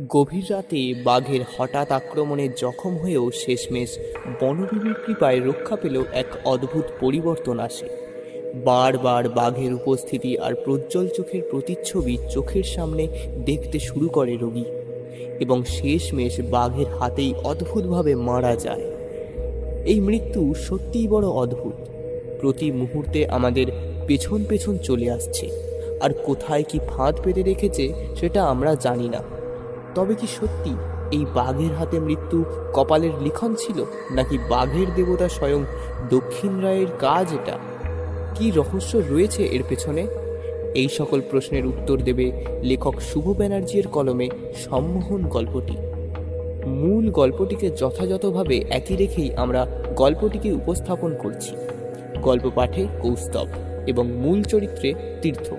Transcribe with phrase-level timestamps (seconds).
[0.00, 3.98] গভীর রাতে বাঘের হঠাৎ আক্রমণে জখম হয়েও শেষমেশ
[4.40, 7.86] বনবিবির কৃপায় রক্ষা পেল এক অদ্ভুত পরিবর্তন আসে।
[8.64, 13.08] বারবার বাঘের উপস্থিতি আর প্রজ্জ্বল চোখের প্রতিচ্ছবি চোখের সামনে
[13.44, 14.64] দেখতে শুরু করে রোগী
[15.40, 18.84] এবং শেষমেশ বাঘের হাতেই অদ্ভুতভাবে মারা যায়।
[19.84, 21.74] এই মৃত্যু সত্যিই বড় অদ্ভুত।
[22.40, 23.66] প্রতি মুহূর্তে আমাদের
[24.06, 25.50] পেছন পেছন চলে আসছে।
[26.00, 29.41] আর কোথায় কি ফাঁদ পেতে রেখেছে সেটা আমরা জানি না।
[29.94, 30.76] তবে কি সত্যি
[31.12, 35.64] এই বাঘের হাতে মৃত্যু কপালের লিখন ছিল, নাকি বাঘের দেবতা স্বয়ং
[36.10, 37.58] দক্ষিণ রায়ের কাজ এটা?
[38.34, 40.06] কি রহস্য রয়েছে এর পেছনে?
[40.74, 45.76] এই সকল প্রশ্নের উত্তর দেবে লেখক শুভ ব্যানার্জির কলমে সম্মোহন গল্পটি।
[46.66, 51.56] মূল গল্পটিকে যথাযথভাবে একই রেখেই আমরা গল্পটিকে উপস্থাপন করছি।
[52.22, 53.46] গল্প পাঠে কৌস্তব
[53.86, 55.52] এবং মূল চরিত্রে তীর্থ।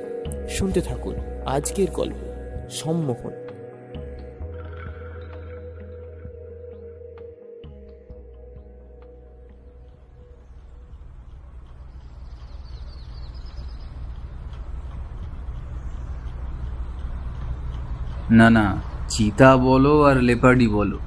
[0.49, 2.15] শুনতে থাকুন আজকের গল্প,
[2.69, 3.42] সম্মোহন।
[18.31, 20.97] না না, চিতা বলো আর লেপার্ডি বলো।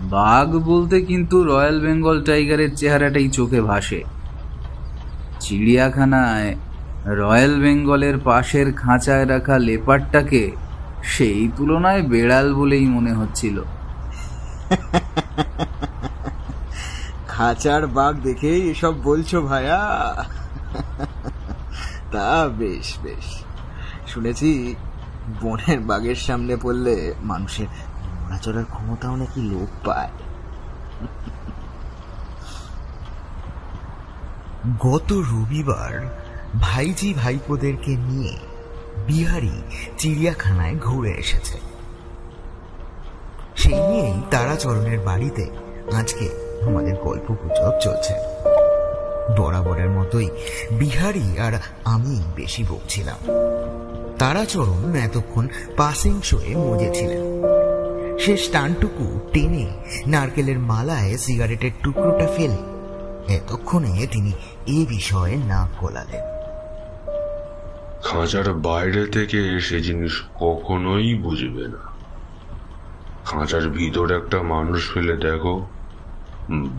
[0.00, 4.04] বাঘ বলতে কিন্তু রয়্যাল বেঙ্গল টাইগারের চেহারাটাই চোখে ভাসে।
[5.40, 6.56] চিড়িয়াখানায়
[7.06, 10.52] রয়্যাল বেঙ্গলের পাশের খাঁচায় রাখা লেপারটাকে
[11.02, 13.62] সেই তুলনায় বেড়াল বলেই মনে হচ্ছিল।
[17.28, 19.80] খাঁচার বাঘ দেখেই এসব বলছো ভাইয়া
[22.12, 23.26] তা বেশ বেশ।
[24.06, 24.74] শুনেছি
[25.42, 27.66] বনের বাঘের সামনে পড়লে মানুষের
[28.24, 30.08] নড়াচড়ার ক্ষমতাও নাকি লোপ পায়।
[34.80, 36.08] গত রবিবার
[36.60, 38.36] ভাইজি ভাইপোদেরকে নিয়ে
[39.06, 39.62] বিহারি
[39.98, 41.58] চিড়িয়াখানায় ঘুরে এসেছে।
[43.56, 45.50] সেই নিয়েই তারাচরণের বাড়িতে
[45.96, 46.28] আজকে
[46.66, 48.14] আমাদের গল্প গুজব চলছে।
[49.38, 50.30] বরাবরের মতোই
[50.72, 51.52] বিহারি আর
[51.84, 53.16] আমি বেশি বকছিলাম।
[54.18, 57.22] তারাচরণ এতক্ষণ পাসিং শোয়ে মজেছিলেন।
[58.18, 59.66] সে স্টানটুকু টেনে
[60.06, 62.60] নারকেলের মালায় সিগারেটের টুকরোটা ফেলে
[63.34, 64.32] এতক্ষণে তিনি
[64.66, 66.24] এ বিষয়ে নাক গলালেন
[68.04, 71.82] খাঁচার বাইরে থেকে সে জিনিস কখনোই বুঝবে না।
[73.24, 75.54] খাঁচার ভিতর একটা মানুষ ফেলে দেখো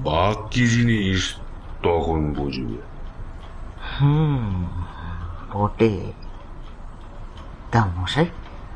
[0.03, 1.21] বাঘ কি জিনিস
[1.83, 2.77] তখন বুঝবে।
[3.95, 4.65] হুম
[5.53, 5.93] বটে।
[7.75, 8.25] তা মশাই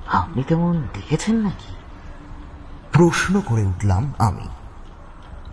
[0.07, 1.73] আপনি তেমন দেখেছেন নাকি?
[2.91, 4.47] প্রশ্ন করে উঠলাম আমি।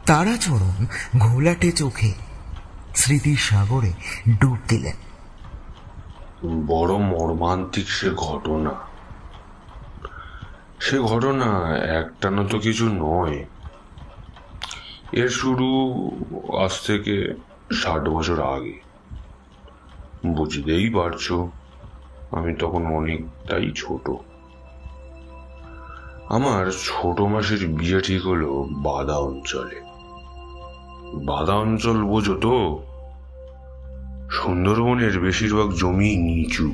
[0.06, 0.86] তারাচরণ
[1.18, 2.12] ঘোলাটে চোখে
[2.94, 3.92] স্মৃতির সাগরে
[4.40, 4.96] ডুব দিলেন।
[6.66, 8.70] বড় মর্মান্তিক সে ঘটনা।
[10.80, 13.44] সে ঘটনা একটানা তো কিছু নয়।
[15.12, 16.10] এর শুরু
[16.64, 17.34] আজ থেকে
[17.74, 18.80] ষাট বছর আগে।
[20.26, 21.32] বুঝতেই পারছ।
[22.30, 24.10] আমি তখন অনেকটাই ছোট।
[26.28, 29.80] আমার ছোট মাসের বিয়ে ঠিক হলো বাদা অঞ্চলে।
[31.24, 32.82] বাদা অঞ্চল বোঝো তো?
[34.30, 36.72] সুন্দরবনের বেশিরভাগ জমি নিচু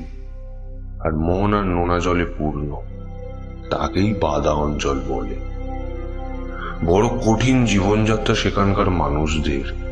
[1.04, 2.76] আর মোহনার নোনা জলে পূর্ণ।
[3.70, 5.36] তাকেই বাদা অঞ্চল বলে।
[6.86, 9.82] বড় কঠিন জীবনযাত্রা সেখানকার মানুষদের।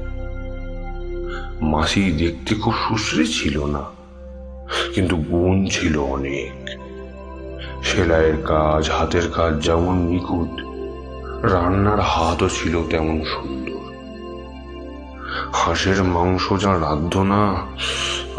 [1.62, 3.99] মাসি দেখতে খুব সুশ্রী ছিল না।
[4.94, 6.70] কিন্তু গুণ ছিল অনেক।
[7.84, 10.60] সেলাইয়ের কাজ, হাতের কাজ যেমন নিখুঁত,
[11.44, 13.70] রান্নার হাতও ছিল তেমন সুন্দর।
[15.52, 17.54] হাঁসের মাংস যা রাধ্য না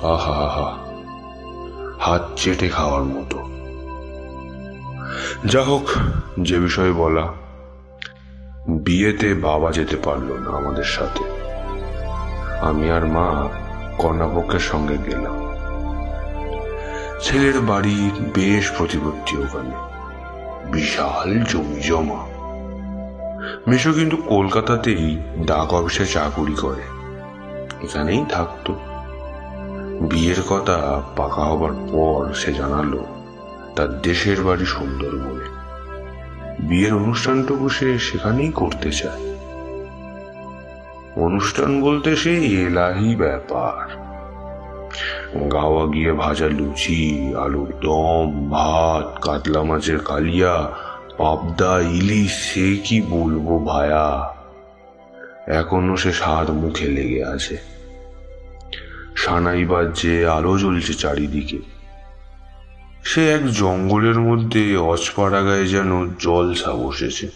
[0.01, 0.75] আহা
[1.99, 3.43] হাত চেটে খাওয়ার মতো।
[5.45, 5.89] যা হোক,
[6.39, 7.33] যে বিষয়ে বলা,
[8.67, 11.23] বিয়েতে বাবা যেতে পারল না আমাদের সাথে।
[12.61, 13.49] আমি আর মা
[13.97, 15.50] কর্ণাপক্ষের সঙ্গে গেলাম।
[17.21, 19.71] ছেলের বাড়ি বেশ প্রতিপত্তি ওখানে।
[20.71, 22.27] বিশাল জমি জমা।
[23.67, 26.81] মেশো কিন্তু কলকাতাতেই ডাক অফিসে চাকুরি করে।
[27.83, 28.73] এখানেই থাকতো।
[30.01, 33.05] বিয়ের কথা পাকা হবার পর সে জানালো,
[33.75, 35.45] তার দেশের বাড়ি সুন্দরবনে।
[36.59, 39.35] বিয়ের অনুষ্ঠানটুকু সে সেখানেই করতে চায়।
[41.15, 44.10] অনুষ্ঠান বলতে সে এলাহি ব্যাপার।
[45.33, 50.71] গাওয়া গিয়ে ভাজা লুচি, আলুর দম, ভাত, কাতলা মাছের কালিয়া,
[51.17, 54.33] পাবদা, ইলিশ, সে কি বলব ভায়া?
[55.47, 57.57] এখনও সে স্বাদ মুখে লেগে আছে।
[59.15, 61.59] সানাই বাজছে আলো জ্বলছে চারিদিকে,
[63.03, 67.27] সে এক জঙ্গলের মধ্যে অজপাড়া গায়ে যেন জলসা বসেছে।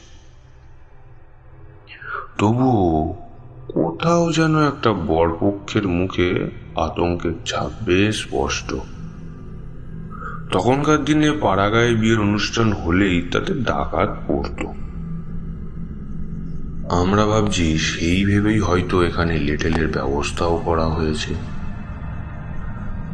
[2.38, 3.16] তবুও
[3.74, 8.76] কোথাও যেন একটা বরপক্ষের মুখে আতঙ্কের ছাপ বেশ স্পষ্ট।
[10.52, 14.68] তখনকার দিনে পাড়াগায়ে বিয়ের অনুষ্ঠান হলেই তাতে ডাকাত পড়তো।
[16.96, 21.36] আমরা ভাবছি সেই ভেবেই হয়তো এখানে লেটেলের ব্যবস্থাও করা হয়েছে।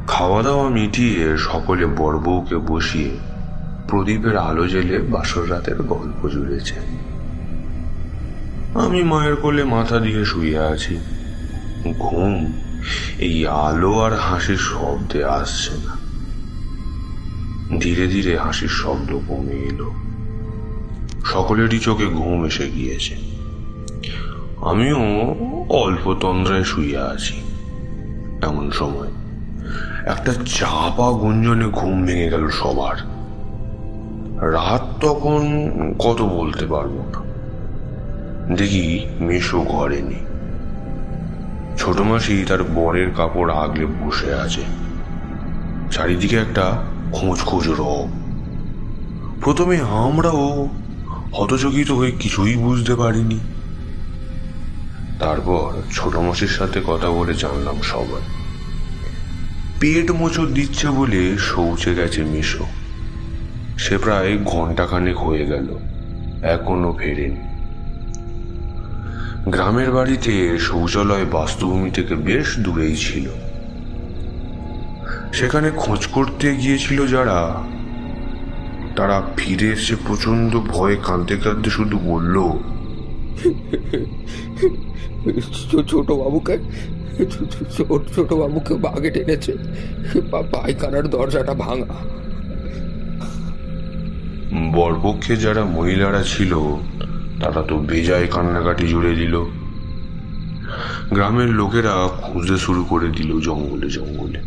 [0.07, 3.17] খাওয়া দাওয়া মিটিয়ে সকলে বড়বউকে বসিয়ে
[3.87, 6.75] প্রদীপের আলো জেলে বাসর রাতের গল্প জুড়েছে।
[8.75, 10.97] আমি মায়ের কোলে মাথা দিয়ে শুয়ে আছি।
[11.99, 12.53] ঘুম
[13.19, 16.01] এই আলো আর হাসির শব্দে আসছে না।
[17.79, 19.91] ধীরে ধীরে হাসির শব্দ কমে এলো।
[21.25, 23.15] সকলেরই চোখে ঘুম এসে গিয়েছে।
[24.61, 24.99] আমিও
[25.69, 27.41] অল্প তন্দ্রায় শুয়ে আছি।
[28.41, 29.07] এমন সময়
[30.05, 32.95] একটা চাপা গুঞ্জনে ঘুম ভেঙে গেল সবার।
[34.53, 35.41] রাত তখন
[35.99, 37.31] কত বলতে পারব না।
[38.55, 40.30] দেখি মেশো ঘরে নেই।
[41.77, 44.61] ছোট মাসি তার বরের কাপড় আগলে বসে আছে।
[45.91, 48.09] চারিদিকে একটা খোঁজ খোঁজ রব।
[49.41, 50.69] প্রথমে আমরাও
[51.33, 53.39] হতচকিত হয়ে কিছুই বুঝতে পারিনি।
[55.19, 58.21] তারপর ছোট মাসির সাথে কথা বলে জানলাম সবাই।
[59.79, 62.65] পেট মোচর দিচ্ছে বলে শৌচে গেছে মিশো।
[63.77, 65.67] সে প্রায় ঘন্টাখানেক হয়ে গেল।
[66.43, 67.50] এখনও ফেরেনি।
[69.47, 73.29] গ্রামের বাড়িতে শৌচালয় বাস্তুভূমি থেকে বেশ দূরেই ছিল।
[75.33, 77.63] সেখানে খোঁজ করতে গিয়েছিল যারা।
[78.95, 82.41] তারা ফিরে এসে প্রচণ্ড ভয়ে কাঁদতে কাঁদতে শুধু বলল
[85.87, 86.57] ছোট বাবুকে
[88.15, 89.53] ছোট বাবুকে বাগে টেনেছে।
[90.31, 91.93] পায়খানার দরজাটা ভাঙা।
[94.73, 96.55] বরপক্ষে যারা মহিলারা ছিল
[97.41, 99.45] তারা তো বেজায় কান্নাকাটি জুড়ে দিল।
[101.13, 104.41] গ্রামের লোকেরা খুঁজতে শুরু করে দিল জঙ্গলে জঙ্গলে।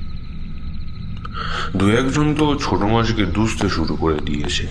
[1.77, 4.67] দু একজন তো ছোট মাছকে দুষতে শুরু করে দিয়েছে।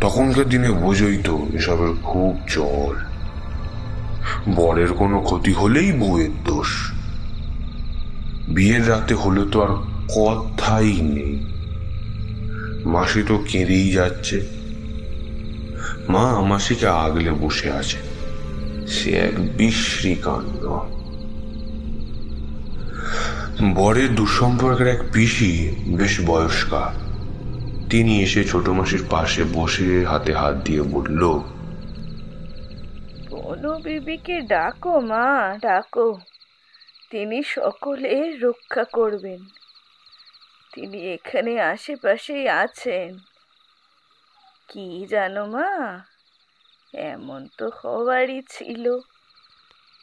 [0.00, 2.94] তখনকার দিনে বোঝই তো এসবের খুব চল
[4.54, 6.92] বরের কোনো ক্ষতি হলেই বউয়ের দোষ।
[8.48, 9.72] বিয়ের রাতে হলে তো আর
[10.14, 11.46] কথাই নেই।
[12.84, 14.61] মাসি তো কেঁদেই যাচ্ছে।
[16.08, 17.98] মা মাসিকে আগলে বসে আছে।
[18.86, 20.62] সে এক বিশ্রী কাণ্ড
[23.74, 26.94] বরের দুঃসম্পর্কের এক পিসি বেশ বয়স্কা।
[27.90, 31.40] তিনি এসে ছোট মাসির পাশে বসে হাতে হাত দিয়ে বলল
[33.84, 36.18] বিবিকে ডাকো মা, ডাকো।
[37.10, 39.38] তিনি সকলের রক্ষা করবেন।
[40.74, 43.31] তিনি এখানে আশেপাশেই আছেন।
[44.72, 46.00] কি জানো মা?
[46.94, 48.98] এমন তো হওয়ারই ছিল।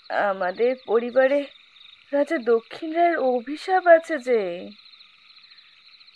[0.09, 1.45] আমাদের পরিবারে
[2.13, 4.69] রাজা দক্ষিণ রায়ের অভিশাপ আছে যে।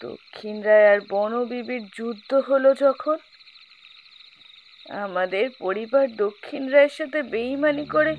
[0.02, 3.18] দক্ষিণ রায় আর বনবিবির যুদ্ধ হলো যখন।
[4.90, 8.16] আমাদের পরিবার দক্ষিণ রায়ের সাথে বেইমানি করে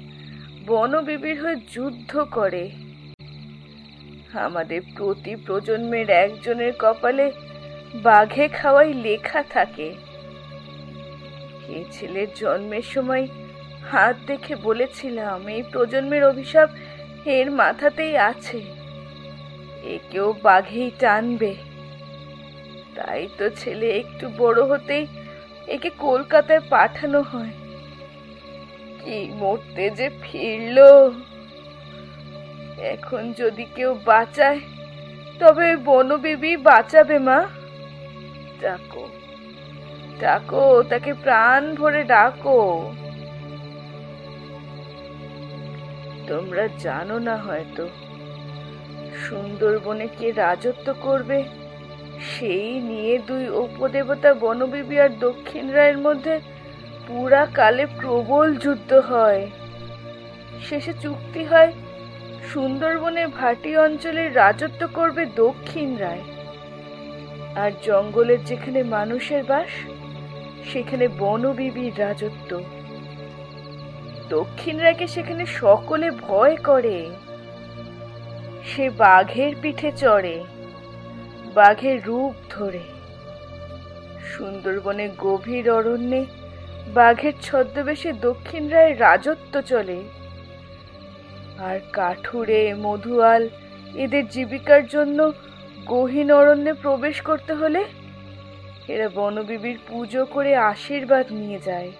[0.66, 2.70] বনবিবির হয়ে যুদ্ধ করে।
[4.32, 7.32] আমাদের প্রতি প্রজন্মের একজনের কপালে
[7.94, 10.03] বাঘে খাওয়াই লেখা থাকে।
[11.68, 13.26] এই ছেলের জন্মের সময়
[13.90, 16.68] হাত দেখে বলেছিলাম, এই প্রজন্মের অভিশাপ
[17.26, 18.60] এর মাথাতেই আছে।
[19.82, 21.54] একেও বাঘেই টানবে।
[22.94, 25.06] তাই তো ছেলে একটু বড় হতেই
[25.68, 27.54] একে কলকাতায় পাঠানো হয়।
[29.00, 30.78] কি মরতে যে ফিরল।
[32.78, 34.60] এখন যদি কেউ বাঁচায়,
[35.38, 37.38] তবে বনবিবি বাঁচাবে মা।
[38.60, 39.08] ডাকো
[40.20, 42.92] ডাকো, তাকে প্রাণ ভরে ডাকো।
[46.26, 47.88] তোমরা জানো না হয়তো,
[49.28, 51.44] সুন্দরবনে কে রাজত্ব করবে?
[52.20, 56.40] সেই নিয়ে দুই উপদেবতা বনবিবি আর দক্ষিণ রায়ের মধ্যে
[57.08, 59.50] পুরা কালে প্রবল যুদ্ধ হয়।
[60.68, 61.72] শেষে চুক্তি হয়
[62.52, 66.22] সুন্দরবনের ভাটি অঞ্চলের রাজত্ব করবে দক্ষিণ রায়।
[67.56, 69.68] আর জঙ্গলের যেখানে মানুষের বাস
[70.72, 72.50] সেখানে বনবিবির রাজত্ব।
[74.28, 76.98] দক্ষিণ রায়কে সেখানে সকলে ভয় করে।
[78.64, 80.36] সে বাঘের পিঠে চড়ে,
[81.54, 82.84] বাঘের রূপ ধরে।
[84.32, 86.22] সুন্দরবনে গভীর অরণ্যে
[86.94, 89.98] বাঘের ছদ্মবেশে দক্ষিণ রায়ের রাজত্ব চলে।
[91.58, 93.42] আর কাঠুরে, মধুয়াল
[93.94, 95.18] এদের জীবিকার জন্য
[95.86, 97.80] গহীন অরণ্যে প্রবেশ করতে হলে
[98.88, 101.92] এরা বনবিবির পুজো করে আশীর্বাদ নিয়ে যায়।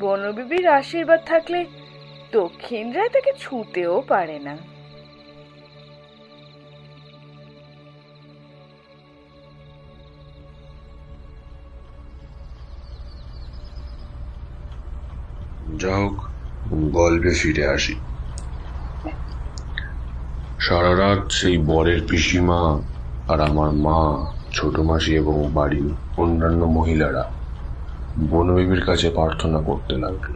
[0.00, 1.66] বনবিবির আশীর্বাদ থাকলে
[2.32, 4.56] দক্ষিণরা তাকে ছুতেও পারে না।
[15.78, 16.16] যা হোক,
[16.72, 17.94] গল্পে ফিরে আসি।
[20.60, 22.82] সারা রাত সেই বরের পিসিমা
[23.28, 24.00] আর আমার মা
[24.52, 27.24] ছোট মাসি এবং বাড়ির অন্যান্য মহিলারা
[28.30, 30.34] বনবিবির কাছে প্রার্থনা করতে লাগল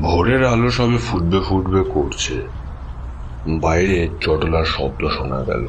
[0.00, 2.34] ভোরের আলো সবে ফুটবে ফুটবে করছে।
[3.60, 5.66] বাইরে চটলার শব্দ শোনা গেল।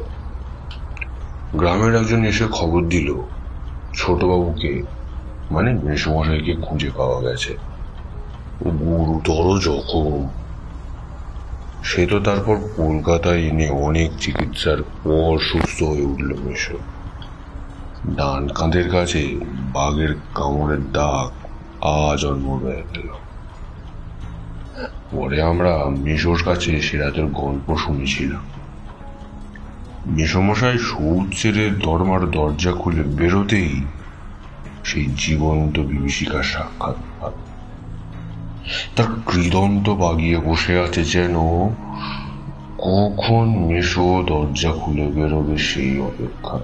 [1.52, 3.08] গ্রামের একজন এসে খবর দিল,
[3.94, 4.72] ছোটবাবুকে
[5.50, 7.52] মানে মেসমশাইকে খুঁজে পাওয়া গেছে।
[8.60, 10.43] গুরুতর জখম।
[11.84, 16.78] সে তো তারপর কলকাতায় এনে অনেক চিকিৎসার পর সুস্থ হয়ে উঠল মেশো।
[18.16, 19.40] ডান কাঁধের কাছে
[19.72, 21.30] বাঘের কামড়ের দাগ
[21.84, 23.08] আজ হয়ে গেল।
[25.10, 28.42] পরে আমরা মেশোর কাছে সে রাতের গল্প শুনেছিলাম।
[30.06, 33.82] মেসমশাই সুদ ছেড়ে দরমার দরজা খুলে বেরোতেই
[34.84, 37.53] সেই জীবন্ত বিভীষিকার সাক্ষাৎ পাবে
[38.96, 41.34] তার কৃদন্ত বাগিয়ে বসে আছে যেন।
[42.78, 46.58] কখন মেশো দরজা খুলে বেরোবে সেই অপেক্ষা?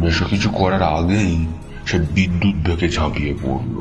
[0.00, 1.46] মেশো কিছু করার আগেই
[1.86, 3.80] সে বিদ্যুৎ ভেকে ঝাঁপিয়ে পড়ল।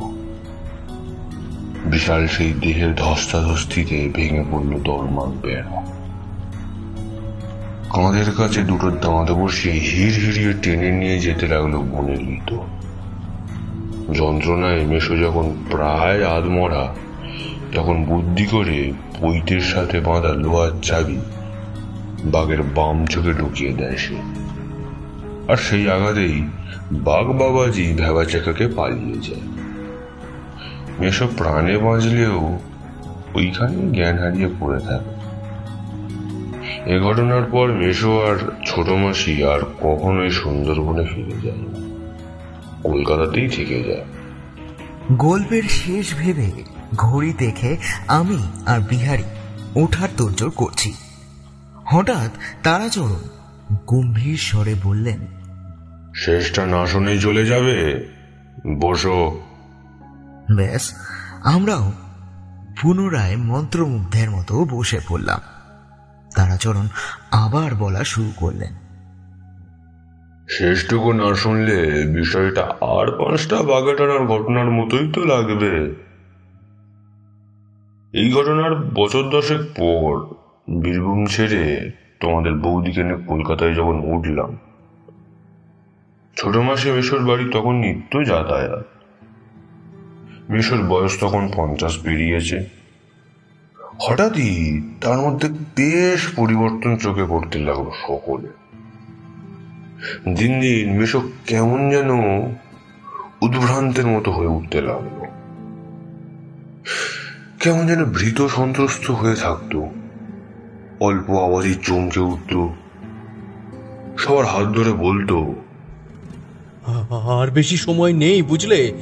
[1.86, 5.82] বিশাল সেই দেহের ধস্তাধস্তিতে ভেঙে পড়ল দরমার বেড়া।
[7.90, 12.58] কাঁধের কাছে দুটো দাঁত বসিয়ে হির হিরিয়ে টেনে নিয়ে যেতে লাগল বনের লিত
[14.14, 16.96] যন্ত্রণায় মেশো যখন প্রায় আধমরা,
[17.76, 21.18] তখন বুদ্ধি করে পৈতের সাথে বাঁধা লোহার চাবি
[22.24, 24.16] বাঘের বাম চোখে ঢুকিয়ে দেয় সে।
[25.48, 26.44] আর সেই আঘাতেই
[26.92, 29.42] বাঘ বাবাজি ভেবা চাকাকে পালিয়ে যায়।
[31.00, 32.60] মেশো প্রাণে বাঁচলেও
[33.34, 35.18] ওইখানে জ্ঞান হারিয়ে পড়ে থাকে।
[36.86, 41.87] এ ঘটনার পর মেশো আর ছোট মাসি আর কখনোই সুন্দরবনে ফিরে যায় না।
[42.84, 44.06] কলকাতাতেই থেকে যায়।
[45.12, 46.52] গল্পের শেষ ভেবে
[46.96, 49.24] ঘড়ি দেখে আমি আর বিহারি
[49.76, 50.94] ওঠার তোড়জোড় করছি।
[51.86, 52.32] হঠাৎ
[52.64, 53.20] তারাচরণ
[53.88, 55.18] গম্ভীর স্বরে বললেন
[56.16, 58.08] শেষটা না শুনেই চলে যাবে।
[58.80, 59.42] বসো।
[60.56, 60.94] ব্যাস
[61.44, 61.92] আমরাও
[62.82, 65.40] পুনরায় মন্ত্রমুগ্ধের মতো বসে পড়লাম।
[66.36, 66.88] তারাচরণ
[67.32, 68.87] আবার বলা শুরু করলেন।
[70.48, 71.78] শেষটুকু না শুনলে
[72.14, 75.74] বিষয়টা আর পাঁচটা বাগাটানার ঘটনার মতোই তো লাগবে।
[78.14, 80.14] এই ঘটনার বছর দশেক পর
[80.82, 84.58] বীরভূম ছেড়ে তোমাদের বৌদিকে নিয়ে কলকাতায় যখন উঠলাম,
[86.38, 88.86] ছোট মাসে মেশোর বাড়ি তখন নিত্য যাতায়াত।
[90.50, 92.58] মেশোর বয়স তখন পঞ্চাশ পেরিয়েছে।
[94.00, 98.67] হঠাৎই তার মধ্যে বেশ পরিবর্তন চোখে পড়তে লাগল সকলে।
[100.36, 102.10] দিন দিন মেশো কেমন যেন
[103.42, 105.26] উদ্ভ্রান্তের মতো হয়ে উঠতে লাগল।
[107.60, 109.90] কেমন যেন ভীত সন্ত্রস্ত হয়ে থাকতো।
[111.00, 112.68] অল্প আওয়াজে চমকে উঠত
[114.18, 115.56] সবার হাত ধরে বলতো
[117.12, 118.94] আর বেশি সময় নেই বুঝলে?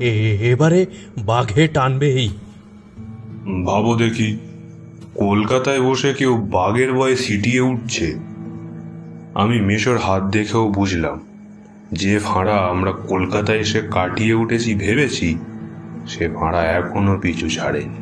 [0.00, 0.86] এ- এবারে
[1.18, 2.28] বাঘে টানবেই।
[3.66, 4.38] ভাবো দেখি
[5.14, 8.18] কলকাতায় বসে কেউ বাঘের ভয়ে সিটিয়ে উঠছে?
[9.38, 11.16] আমি মেশোর হাত দেখেও বুঝলাম,
[11.92, 15.38] যে ফাঁড়া আমরা কলকাতায় এসে কাটিয়ে উঠেছি ভেবেছি,
[16.08, 18.00] সে ফাঁড়া এখনও পিছু ছাড়েনি।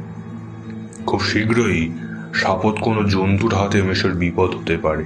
[1.06, 1.92] খুব শীঘ্রই
[2.34, 5.04] সাপত কোনো জন্তুর হাতে মেশোর বিপদ হতে পারে।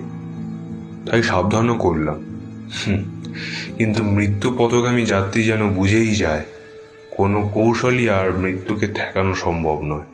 [1.06, 2.18] তাই সাবধানও করলাম।
[3.78, 6.44] কিন্তু মৃত্যু পথগামী যাত্রী যেন বুঝেই যায়,
[7.10, 10.08] কোনো কৌশলই আর মৃত্যুকে ঠেকানো সম্ভব নয়।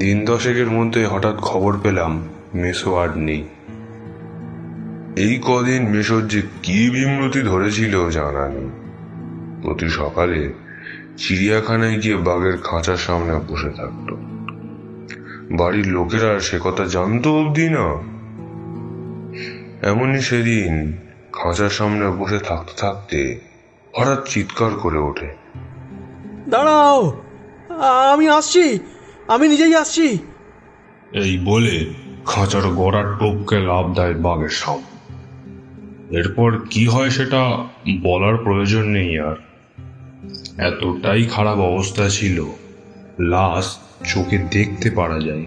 [0.00, 2.12] দিন দশেকের মধ্যে হঠাৎ খবর পেলাম
[2.54, 3.42] মেসো আর নেই।
[5.18, 8.68] এই কদিন মেসোর যে কি বিমূর্তি ধরেছিল জানা নেই।
[9.62, 10.52] প্রতি সকালে
[11.16, 14.14] চিড়িয়াখানায় গিয়ে বাঘের খাঁচার সামনে বসে থাকতো।
[15.56, 17.86] বাড়ির লোকেরা সে কথা জানতো অবধি না।
[19.88, 20.92] এমনই সেদিন
[21.32, 23.20] খাঁচার সামনে বসে থাকতে থাকতে
[23.94, 25.28] হঠাৎ চিৎকার করে ওঠে।
[26.48, 27.00] দাঁড়াও
[28.12, 28.64] আমি আসছি
[29.28, 30.06] আমি নিজেই আসছি।
[31.12, 31.76] এই বলে
[32.26, 34.80] খাঁচার গোড়ার টোপকে লাভ দেয় বাঘের সাপ
[36.10, 37.64] এরপর কি হয় সেটা
[38.02, 39.36] বলার প্রয়োজন নেই আর।
[40.58, 42.44] এতটাই খারাপ অবস্থা ছিল,
[43.18, 43.78] লাশ
[44.14, 45.46] চোখে দেখতে পারা যায়।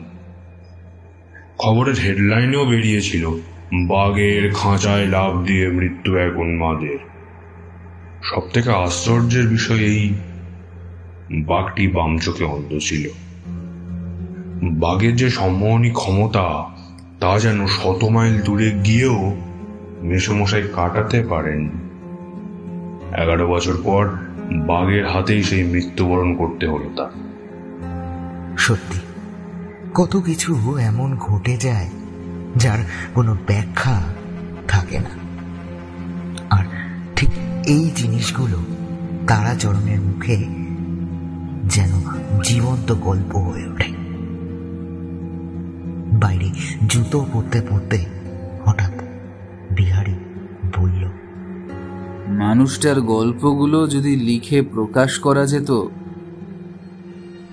[1.57, 3.29] খবরের হেডলাইনেও বেরিয়েছিল,
[3.73, 6.97] বাঘের খাঁচায় লাভ দিয়ে মৃত্যু এক উন্মাদের
[8.23, 10.13] সব থেকে আশ্চর্যের বিষয় এই,
[11.31, 13.09] বাঘটি বাম চোখে অন্ধ ছিল।
[14.61, 16.65] বাঘের যে সম্মোহনী ক্ষমতা,
[17.19, 19.35] তা যেন শত মাইল দূরে গিয়েও
[20.01, 21.69] মেসমশাই কাটাতে পারেন।
[23.23, 24.09] এগারো বছর পর
[24.51, 27.09] বাঘের হাতেই সেই মৃত্যুবরণ করতে হলো তার।
[28.57, 28.99] সত্যি,
[29.93, 31.89] কত কিছু এমন ঘটে যায়
[32.55, 32.77] যার
[33.13, 34.03] কোনো ব্যাখ্যা
[34.67, 35.09] থাকে না।
[36.49, 36.65] আর
[37.15, 37.29] ঠিক
[37.67, 38.57] এই জিনিসগুলো
[39.27, 40.37] তারা তারাচরণের মুখে
[41.63, 41.89] যেন
[42.43, 43.91] জীবন্ত গল্প হয়ে ওঠে।
[46.13, 46.49] বাইরে
[46.87, 48.20] জুতো পরতে পরতে
[52.51, 55.71] মানুষটার গল্পগুলো যদি লিখে প্রকাশ করা যেত,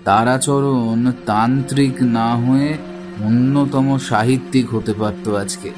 [0.05, 2.78] তারাচরণ তান্ত্রিক না হয়ে
[3.25, 5.71] অন্যতম সাহিত্যিক হতে পারত আজকে।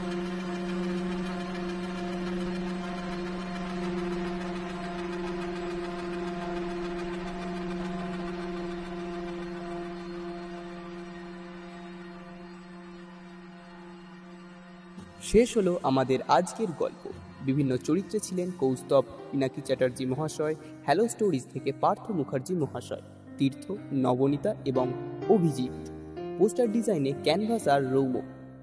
[15.23, 17.09] শেষ হলো আমাদের আজকের গল্প।
[17.47, 20.55] বিভিন্ন চরিত্রে ছিলেন কৌস্তব, পিনাকি চ্যাটার্জি মহাশয়,
[20.85, 23.03] হ্যালো স্টোরিজ থেকে পার্থ মুখার্জি মহাশয়,
[23.39, 24.87] তীর্থ, নবনীতা এবং
[25.29, 25.91] অভিজিৎ।
[26.39, 28.23] পোস্টার ডিজাইনে ক্যানভাস আর রৌম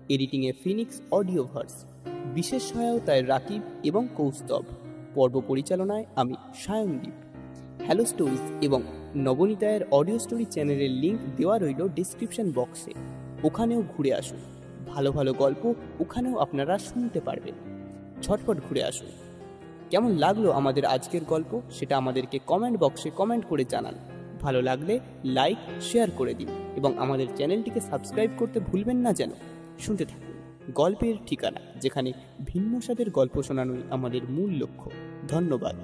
[0.10, 1.86] এডিটিংয়ে ফিনিক্স অডিওভার্স
[2.34, 4.64] বিশেষ সহায়তায় রাকিব এবং কৌস্তব।
[5.16, 7.14] পর্ব পরিচালনায় আমি সায়নদীপ।
[7.86, 8.82] হ্যালো স্টোরিজ এবং
[9.16, 12.92] নবনীতায়ের অডিও স্টোরি চ্যানেলের লিঙ্ক দেওয়া রইল ডিসক্রিপশন বক্সে।
[13.44, 14.38] ওখানেও ঘুরে আসুন।
[14.88, 17.77] ভালো ভালো গল্প ওখানেও আপনারা শুনতে পারবেন।
[18.22, 19.08] ঝটপট ঘুরে আসুন।
[19.90, 23.94] কেমন লাগল আমাদের আজকের গল্প সেটা আমাদেরকে কমেন্ট বক্সে কমেন্ট করে জানান।
[24.42, 29.32] ভালো লাগলে লাইক শেয়ার করে দিন এবং আমাদের চ্যানেলটিকে সাবস্ক্রাইব করতে ভুলবেন না যেন।
[29.80, 30.34] শুনতে থাকুন
[30.76, 32.14] গল্পের ঠিকানা, যেখানে
[32.46, 34.92] ভিন্ন স্বাদের গল্প শোনানোই আমাদের মূল লক্ষ্য।
[35.28, 35.76] ধন্যবাদ।